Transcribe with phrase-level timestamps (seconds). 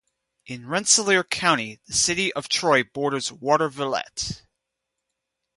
[0.47, 4.41] In Rensselaer County the city of Troy borders Watervliet.